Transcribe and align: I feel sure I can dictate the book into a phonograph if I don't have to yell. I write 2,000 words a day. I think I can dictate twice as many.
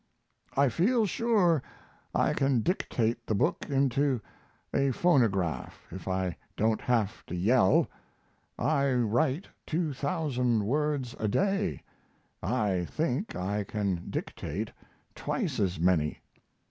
I 0.57 0.69
feel 0.69 1.05
sure 1.05 1.61
I 2.15 2.33
can 2.33 2.61
dictate 2.61 3.27
the 3.27 3.35
book 3.35 3.67
into 3.69 4.19
a 4.73 4.89
phonograph 4.89 5.85
if 5.91 6.07
I 6.07 6.37
don't 6.57 6.81
have 6.81 7.23
to 7.27 7.35
yell. 7.35 7.87
I 8.57 8.93
write 8.93 9.49
2,000 9.67 10.63
words 10.65 11.15
a 11.19 11.27
day. 11.27 11.83
I 12.41 12.85
think 12.89 13.35
I 13.35 13.63
can 13.63 14.09
dictate 14.09 14.71
twice 15.13 15.59
as 15.59 15.79
many. 15.79 16.21